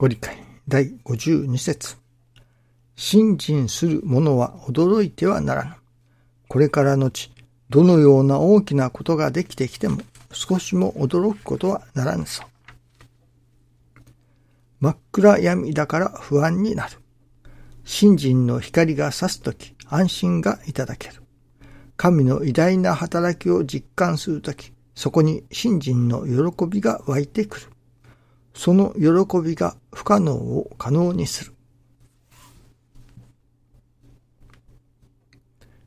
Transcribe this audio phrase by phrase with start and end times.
[0.00, 0.34] ご理解
[0.66, 1.98] 第52節
[2.96, 5.74] 信心する者は驚いてはならぬ。
[6.48, 7.30] これからのち、
[7.68, 10.00] どのような大きなことができてきても、
[10.32, 12.44] 少しも驚くことはならぬぞ。
[14.80, 16.96] 真っ暗闇だから不安になる。
[17.84, 21.16] 信心の光が差すとき、安心がいただける。
[21.98, 27.66] 神の偉大な働きを実感するとき、そこに信心の喜びが湧いてくる。
[28.60, 31.54] その喜びが不可能を可能にする。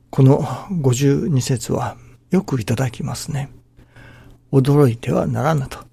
[0.10, 1.98] この52節は
[2.32, 3.52] よくいただきますね。
[4.52, 5.86] 驚いてはならぬと。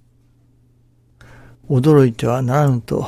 [1.68, 3.06] 驚いてはならぬと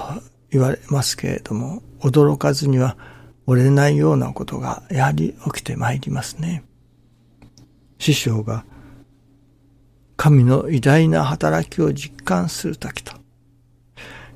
[0.51, 2.99] 言われますけれども、驚かずには
[3.47, 6.63] 折れないようなことがやはり起きてまいりますね。
[7.99, 8.67] 師匠が
[10.19, 13.22] 神の偉大な働きを実感するときと、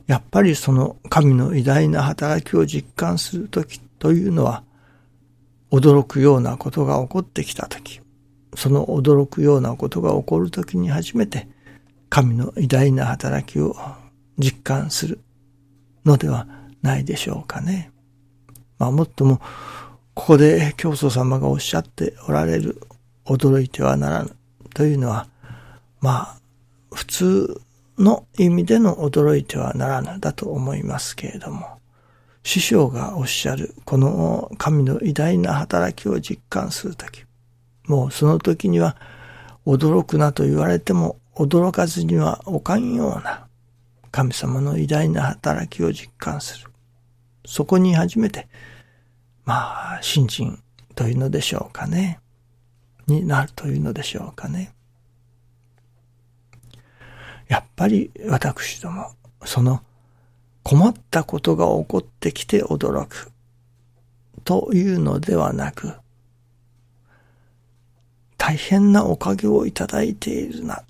[0.06, 4.62] やっぱりその神の偉大な働きを実感するときというのは、
[5.70, 8.00] 驚くようなことが起こってきたとき、
[8.54, 11.48] その驚くようなことが起こるときに初めて、
[12.08, 13.76] 神の偉大な働きを
[14.38, 15.20] 実感する
[16.04, 16.46] のでは
[16.82, 17.90] ないでしょうかね。
[18.78, 19.40] まあ、もっとも、
[20.14, 22.80] ここで教祖様がおっしゃっておられる
[23.26, 24.30] 驚いてはならぬ
[24.72, 25.26] というのは、
[26.00, 26.40] まあ、
[26.94, 27.60] 普通
[27.98, 31.78] の意味での驚いてはならぬだと思いますけれども、
[32.42, 37.24] 師匠がおっしゃるこの神の偉大な働きを実感するとき、
[37.86, 38.96] もうその時には
[39.64, 43.46] 驚くなと言われても驚かずにはおかんような
[44.10, 46.70] 神様の偉大な働きを実感する。
[47.44, 48.48] そこに初めて、
[49.44, 50.58] まあ、信心
[50.94, 52.20] というのでしょうかね。
[53.06, 54.72] になるというのでしょうかね。
[57.48, 59.12] やっぱり私ども、
[59.44, 59.82] その
[60.62, 63.30] 困ったことが起こってきて驚く
[64.44, 65.94] というのではなく、
[68.36, 70.82] 大変なおかげをいただいているな、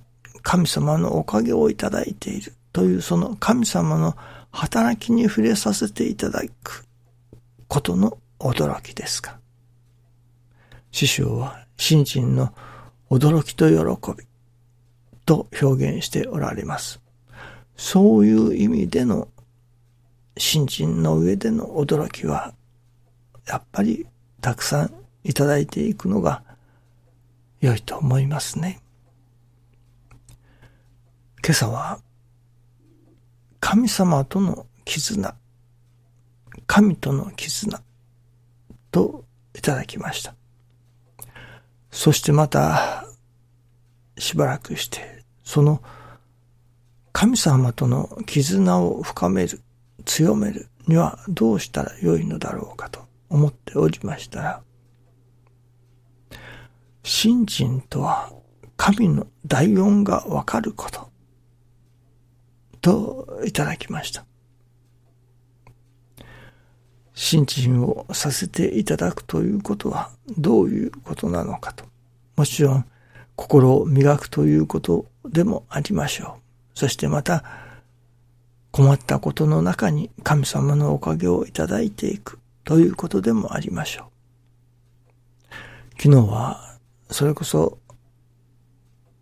[0.43, 4.17] 神様のおかげをいただいているというその神様の
[4.51, 6.87] 働きに触れさせていただく
[7.69, 9.39] ことの驚きですか。
[10.93, 12.55] 師匠は新人の
[13.11, 14.27] 驚きと喜び
[15.27, 17.01] と表現しておられます。
[17.77, 19.29] そういう意味での
[20.39, 22.55] 新人の上での驚きは、
[23.47, 24.07] やっぱり
[24.41, 24.91] たくさん
[25.25, 26.43] いただいていくのが
[27.61, 28.81] 良いと思いますね。
[31.45, 32.01] 今朝は、
[33.61, 35.35] 神様との絆、
[36.67, 37.83] 神との絆
[38.91, 40.35] といただきました。
[41.91, 43.07] そしてまた、
[44.19, 45.16] しばらくして、
[45.47, 45.81] その
[47.13, 49.63] 神様との絆を深める、
[50.05, 54.63] 強めるにはどうしたらよいのだろうかと思っておりましたら、
[57.05, 58.33] 信心とは
[58.77, 61.09] 神の大音がわかること、
[62.81, 64.27] といただきました。
[67.15, 71.85] 信心をさせていただくということはどういうことなのかと。
[72.35, 72.85] もちろん
[73.37, 76.39] 心を磨くということでもありましょ
[76.75, 76.79] う。
[76.79, 77.45] そしてまた
[78.71, 85.53] 困ったことの中に神様のおかげをいただいていくということでもありましょう。
[85.99, 86.77] 昨日は
[87.11, 87.79] それこそ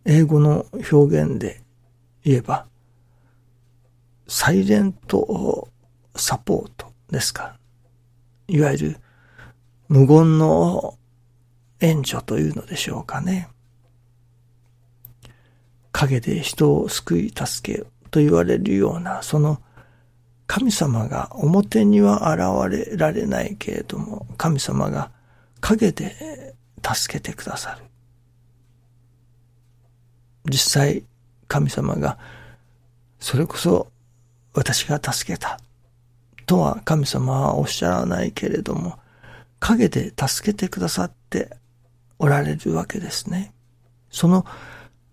[0.05, 1.63] 英語の表現で
[2.25, 2.67] 言えば
[4.27, 5.69] サイレント
[6.17, 7.57] サポートですか。
[8.49, 8.97] いわゆる
[9.89, 10.99] 無言の
[11.81, 13.49] 援助というのでしょうかね。
[15.95, 19.63] 陰で人を救い助けと言われるような、その
[20.49, 25.13] 神様が表には現れられないけれども、神様が
[25.61, 27.85] 陰で助けてくださる。
[30.51, 31.05] 実際、
[31.47, 32.19] 神様が、
[33.21, 33.87] それこそ
[34.53, 35.59] 私が助けた
[36.45, 38.99] とは神様はおっしゃらないけれども、
[39.61, 41.57] 陰で助けてくださって
[42.19, 43.55] おられるわけですね。
[44.11, 44.45] その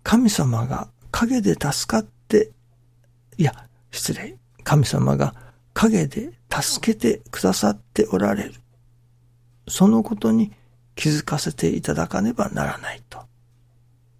[0.02, 2.50] 神様が陰で助かって、
[3.36, 4.36] いや、失礼。
[4.64, 5.34] 神様が
[5.74, 8.54] 陰で助けてくださっておられる。
[9.68, 10.52] そのことに
[10.94, 13.20] 気づかせていただかねばならないと。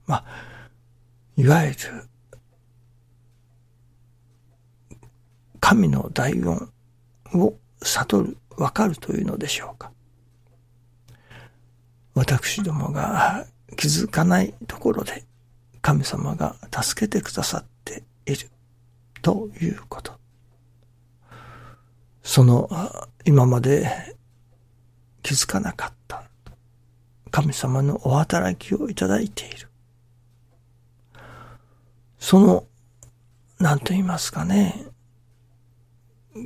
[0.07, 0.25] まあ、
[1.37, 1.77] いわゆる、
[5.61, 6.71] 神の大音
[7.35, 9.93] を悟る、わかるというのでしょうか。
[12.15, 13.47] 私どもが
[13.77, 15.25] 気づかないところで
[15.83, 18.49] 神様が助けてくださっている
[19.21, 20.13] ということ。
[22.23, 22.71] その
[23.25, 24.17] 今まで
[25.23, 26.23] 気づかなかった
[27.33, 29.69] 神様のお働きをいただいている。
[32.19, 32.67] その、
[33.59, 34.87] 何と言いますかね、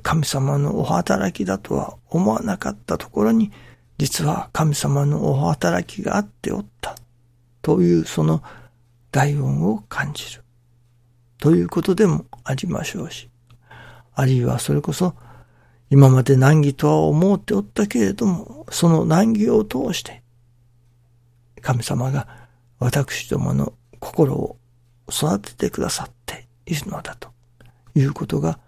[0.03, 3.53] 神様のお働きだとは思わなかったところに、
[3.99, 6.95] 実は神様のお働きがあっておった。
[7.63, 8.43] というその
[9.17, 10.45] 大恩を感じる。
[11.39, 13.31] ということでもありましょうし。
[14.15, 15.15] あるいはそれこそ、
[15.89, 20.23] 今まで難儀とは思っておったけれども、その難儀を通して、
[21.63, 22.29] 神様が
[22.79, 24.59] 私どもの心を
[25.09, 27.31] 育ててくださっているのだと
[27.95, 28.59] いうことが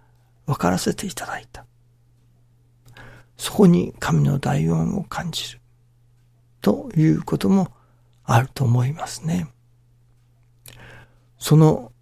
[0.46, 1.66] 分からせていただいた。
[3.36, 5.60] そこに神の大恩を感じる。
[6.62, 7.70] ということも
[8.24, 9.48] あると思いますね。
[11.38, 11.92] その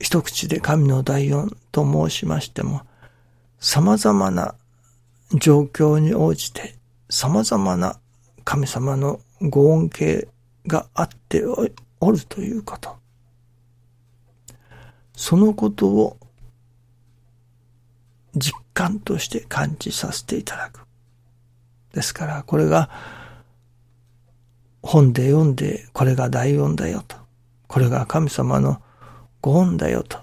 [0.00, 2.82] 一口で神の大恩と申しましても、
[3.58, 4.54] 様々な
[5.34, 6.78] 状況に応じて
[7.10, 7.98] 様々な
[8.44, 10.28] 神様のご恩恵
[10.66, 11.44] があって
[12.00, 12.96] おるということ。
[15.14, 16.16] そのことを
[18.36, 20.82] 実感として感じさせていただく。
[21.92, 22.90] ですから、これが
[24.82, 27.16] 本で読んで、これが大恩だよと。
[27.68, 28.82] これが神様の
[29.40, 30.18] ご恩だよと。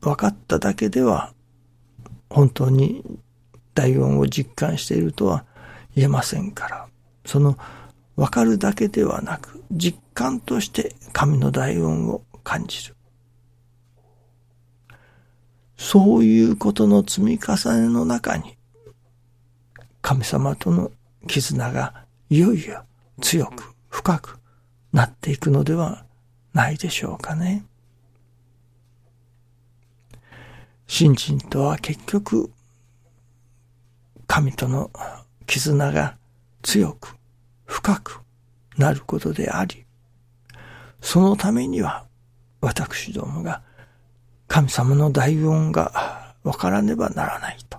[0.00, 1.34] 分かっただけでは、
[2.30, 3.02] 本当に
[3.74, 5.44] 大恩を実感しているとは
[5.94, 6.88] 言えませんから、
[7.24, 7.58] その
[8.14, 12.96] 分かるだけではなく、実感として神の大恩を感じる。
[15.76, 18.56] そういうことの積み重ねの中に、
[20.02, 20.92] 神様との
[21.26, 22.84] 絆がいよいよ
[23.20, 24.38] 強く深く
[24.92, 26.04] なっていくのでは
[26.52, 27.64] ないでしょうかね。
[30.86, 32.52] 信心とは結局、
[34.26, 34.90] 神との
[35.46, 36.18] 絆が
[36.62, 37.16] 強く
[37.64, 38.20] 深く
[38.76, 39.86] なることであり、
[41.00, 42.04] そのためには
[42.60, 43.62] 私どもが
[44.46, 47.78] 神様の大恩がわからねばならないと。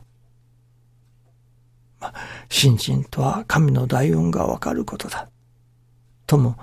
[2.00, 2.14] まあ、
[2.50, 5.30] 信心とは神の大恩がわかることだ。
[6.28, 6.58] とも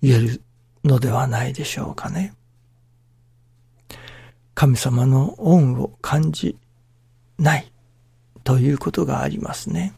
[0.00, 0.42] 言える
[0.84, 2.34] のではないでしょうかね。
[4.54, 6.56] 神様の恩を感じ
[7.38, 7.72] ない
[8.44, 9.92] ということがありますね。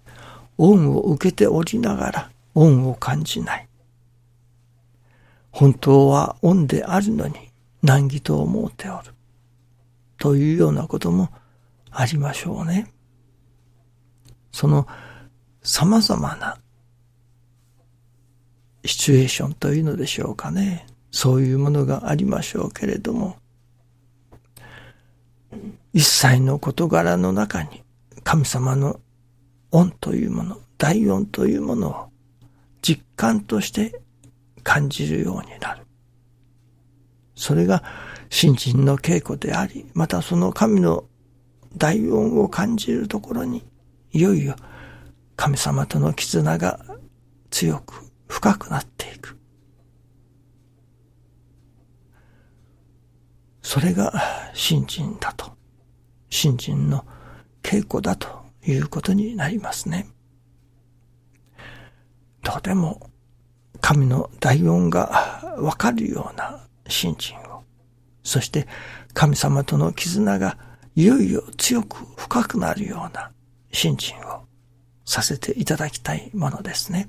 [0.58, 3.68] 恩を受けておりながら恩を感じない。
[5.50, 7.34] 本当は恩であるのに
[7.82, 9.14] 難儀と思うておる。
[10.18, 11.30] というようなことも
[11.90, 12.92] ありましょうね。
[14.52, 14.86] その
[15.62, 16.58] 様々な
[19.00, 20.86] シチュエーションというのでしょうかね。
[21.10, 23.38] そういうものがありましょうけれども、
[25.94, 27.82] 一切の事柄の中に
[28.24, 29.00] 神様の
[29.70, 32.10] 恩というもの、大恩というものを
[32.82, 34.02] 実感として
[34.64, 35.86] 感じるようになる。
[37.34, 37.82] それが
[38.28, 41.04] 信心の稽古であり、またその神の
[41.74, 43.64] 大恩を感じるところに、
[44.12, 44.56] いよいよ
[45.36, 46.84] 神様との絆が
[47.48, 49.36] 強く深くなっていく。
[53.60, 54.12] それが
[54.54, 55.52] 信心だと。
[56.30, 57.04] 信心の
[57.60, 58.28] 稽古だと
[58.64, 60.06] いうことになりますね。
[62.42, 63.10] とても
[63.80, 67.64] 神の大恩がわかるような信心を、
[68.22, 68.68] そして
[69.12, 70.56] 神様との絆が
[70.94, 73.32] いよいよ強く深くなるような
[73.72, 74.44] 信心を
[75.04, 77.08] させていただきたいものですね。